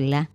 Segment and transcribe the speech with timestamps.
[0.00, 0.30] Hola,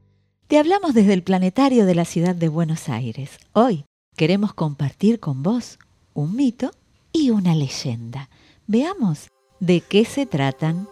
[0.47, 3.38] te hablamos desde el planetario de la ciudad de Buenos Aires.
[3.54, 3.86] Hoy
[4.18, 5.80] queremos compartir con vos
[6.13, 6.71] un mito
[7.13, 8.30] y una leyenda.
[8.68, 9.30] Veamos
[9.62, 10.86] de qué se tratan.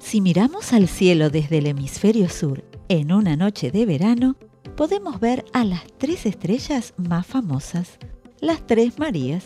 [0.00, 4.36] Si miramos al cielo desde el hemisferio sur en una noche de verano,
[4.76, 7.96] podemos ver a las tres estrellas más famosas,
[8.42, 9.44] las tres Marías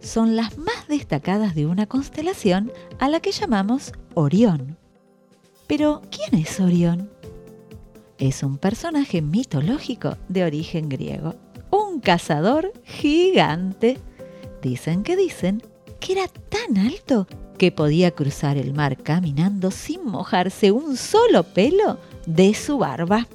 [0.00, 4.76] son las más destacadas de una constelación a la que llamamos Orión.
[5.66, 7.10] Pero, ¿quién es Orión?
[8.18, 11.34] Es un personaje mitológico de origen griego,
[11.70, 13.98] un cazador gigante.
[14.62, 15.62] Dicen que dicen
[16.00, 17.26] que era tan alto
[17.58, 23.26] que podía cruzar el mar caminando sin mojarse un solo pelo de su barba.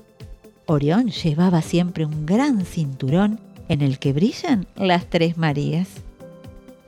[0.66, 5.88] Orión llevaba siempre un gran cinturón en el que brillan las tres Marías.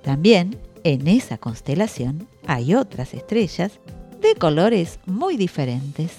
[0.04, 3.80] También en esa constelación hay otras estrellas
[4.22, 6.12] de colores muy diferentes.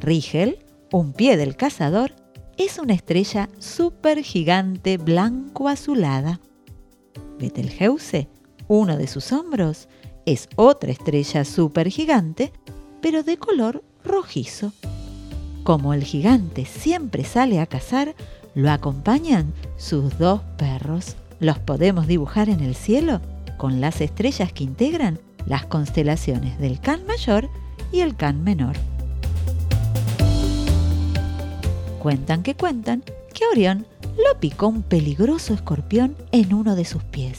[0.00, 0.58] Rigel,
[0.92, 2.12] un pie del cazador,
[2.58, 6.40] es una estrella supergigante blanco-azulada.
[7.38, 8.28] Betelgeuse,
[8.68, 9.88] uno de sus hombros,
[10.26, 12.52] es otra estrella supergigante,
[13.00, 14.72] pero de color rojizo.
[15.62, 18.14] Como el gigante siempre sale a cazar,
[18.54, 23.20] lo acompañan sus dos perros los podemos dibujar en el cielo
[23.58, 27.50] con las estrellas que integran las constelaciones del Can mayor
[27.90, 28.76] y el Can menor.
[31.98, 33.02] Cuentan que cuentan
[33.34, 37.38] que Orión lo picó un peligroso escorpión en uno de sus pies.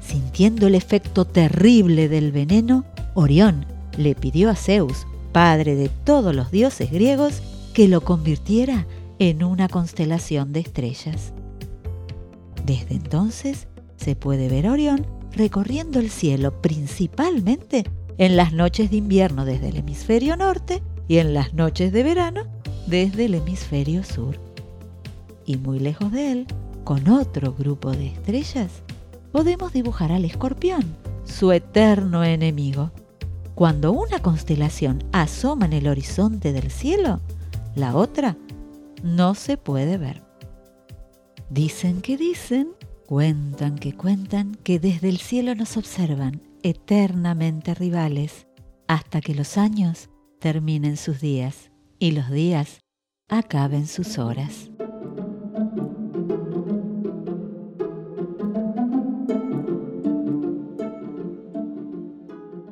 [0.00, 3.64] Sintiendo el efecto terrible del veneno, Orión
[3.96, 7.40] le pidió a Zeus, padre de todos los dioses griegos,
[7.72, 8.86] que lo convirtiera
[9.18, 11.32] en una constelación de estrellas.
[12.66, 17.84] Desde entonces se puede ver Orión recorriendo el cielo principalmente
[18.18, 22.42] en las noches de invierno desde el hemisferio norte y en las noches de verano
[22.88, 24.40] desde el hemisferio sur.
[25.44, 26.46] Y muy lejos de él,
[26.82, 28.82] con otro grupo de estrellas,
[29.30, 30.82] podemos dibujar al escorpión,
[31.24, 32.90] su eterno enemigo.
[33.54, 37.20] Cuando una constelación asoma en el horizonte del cielo,
[37.76, 38.36] la otra
[39.04, 40.25] no se puede ver.
[41.50, 42.70] Dicen que dicen,
[43.06, 48.48] cuentan que cuentan, que desde el cielo nos observan eternamente rivales
[48.88, 51.70] hasta que los años terminen sus días
[52.00, 52.80] y los días
[53.28, 54.70] acaben sus horas.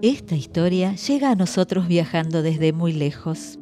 [0.03, 3.59] Esta historia llega a nosotros viajando desde muy lejos,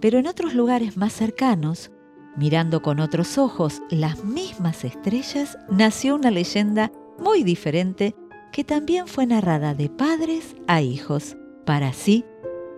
[0.00, 1.90] pero en otros lugares más cercanos
[2.36, 8.14] mirando con otros ojos las mismas estrellas, nació una leyenda muy diferente
[8.52, 12.24] que también fue narrada de padres a hijos, para así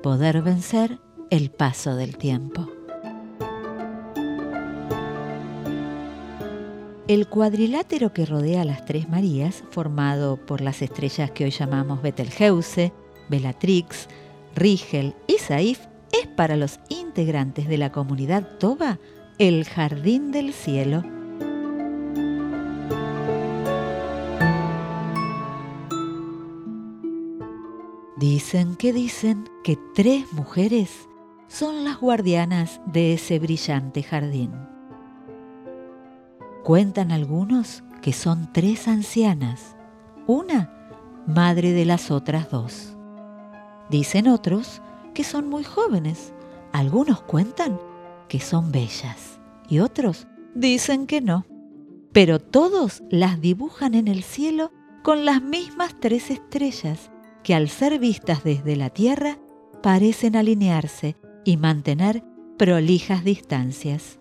[0.03, 0.99] poder vencer
[1.31, 2.69] el paso del tiempo.
[7.07, 12.03] El cuadrilátero que rodea a las tres Marías, formado por las estrellas que hoy llamamos
[12.03, 12.93] Betelgeuse,
[13.31, 14.09] Bellatrix,
[14.55, 18.99] Rigel y Saif, es para los integrantes de la comunidad Toba
[19.39, 21.05] el jardín del cielo.
[28.17, 31.09] Dicen que dicen que tres mujeres
[31.47, 34.51] son las guardianas de ese brillante jardín.
[36.65, 39.77] Cuentan algunos que son tres ancianas,
[40.27, 40.69] una
[41.29, 42.97] madre de las otras dos.
[43.89, 44.83] Dicen otros
[45.15, 46.33] que son muy jóvenes,
[46.73, 47.79] algunos cuentan
[48.29, 51.47] que son bellas y otros dicen que no.
[52.13, 54.73] Pero todos las dibujan en el cielo
[55.03, 57.11] con las mismas tres estrellas
[57.43, 59.39] que al ser vistas desde la Tierra
[59.83, 62.25] parecen alinearse y mantener
[62.57, 64.19] prolijas distancias.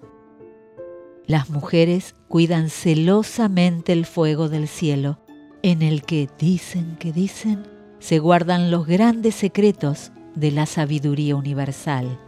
[1.25, 5.19] Las mujeres cuidan celosamente el fuego del cielo,
[5.61, 7.65] en el que dicen que dicen
[7.99, 12.19] se guardan los grandes secretos de la sabiduría universal.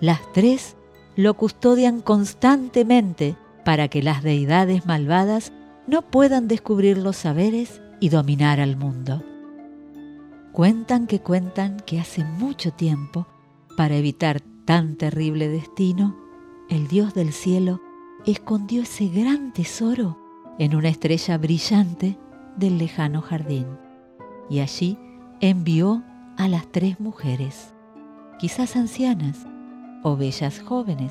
[0.00, 0.76] Las tres
[1.16, 5.52] lo custodian constantemente para que las deidades malvadas
[5.86, 9.22] no puedan descubrir los saberes y dominar al mundo.
[10.52, 13.26] Cuentan que cuentan que hace mucho tiempo,
[13.76, 16.16] para evitar tan terrible destino,
[16.68, 17.80] el Dios del cielo
[18.24, 20.18] escondió ese gran tesoro
[20.58, 22.16] en una estrella brillante
[22.56, 23.66] del lejano jardín
[24.48, 24.98] y allí
[25.40, 26.02] envió
[26.36, 27.74] a las tres mujeres,
[28.38, 29.46] quizás ancianas,
[30.04, 31.10] o bellas jóvenes,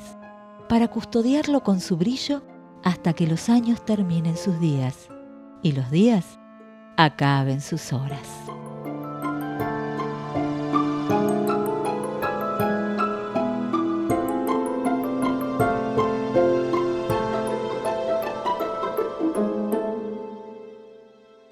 [0.68, 2.42] para custodiarlo con su brillo
[2.82, 5.08] hasta que los años terminen sus días
[5.62, 6.38] y los días
[6.96, 8.26] acaben sus horas.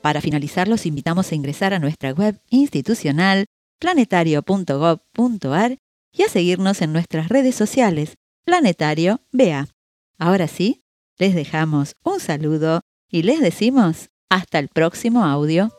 [0.00, 3.46] Para finalizar, los invitamos a ingresar a nuestra web institucional
[3.78, 5.78] planetario.gov.ar
[6.12, 9.68] y a seguirnos en nuestras redes sociales Planetario BA.
[10.18, 10.84] Ahora sí,
[11.18, 15.70] les dejamos un saludo y les decimos hasta el próximo audio.